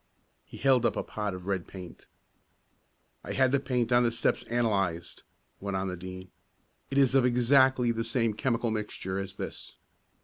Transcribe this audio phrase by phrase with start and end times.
[0.43, 2.07] He held up a pot of red paint.
[3.23, 5.21] "I had the paint on the steps analyzed,"
[5.59, 6.31] went on the Dean.
[6.89, 9.77] "It is of exactly the same chemical mixture as this.